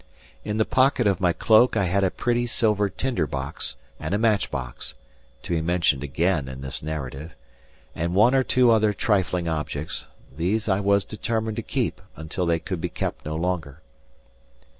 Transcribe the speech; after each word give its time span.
In 0.43 0.57
the 0.57 0.65
pocket 0.65 1.05
of 1.05 1.21
my 1.21 1.31
cloak 1.31 1.77
I 1.77 1.83
had 1.83 2.03
a 2.03 2.09
pretty 2.09 2.47
silver 2.47 2.89
tinder 2.89 3.27
box, 3.27 3.75
and 3.99 4.15
a 4.15 4.17
match 4.17 4.49
box 4.49 4.95
to 5.43 5.51
be 5.53 5.61
mentioned 5.61 6.03
again 6.03 6.47
in 6.47 6.61
this 6.61 6.81
narrative 6.81 7.35
and 7.93 8.15
one 8.15 8.33
or 8.33 8.41
two 8.41 8.71
other 8.71 8.93
trifling 8.93 9.47
objects; 9.47 10.07
these 10.35 10.67
I 10.67 10.79
was 10.79 11.05
determined 11.05 11.57
to 11.57 11.61
keep 11.61 12.01
until 12.15 12.47
they 12.47 12.57
could 12.57 12.81
be 12.81 12.89
kept 12.89 13.25
no 13.25 13.35
longer. 13.35 13.83